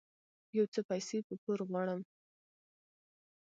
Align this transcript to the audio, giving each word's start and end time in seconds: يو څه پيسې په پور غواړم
يو 0.57 0.65
څه 0.73 0.79
پيسې 0.89 1.17
په 1.27 1.33
پور 1.43 1.59
غواړم 1.69 1.99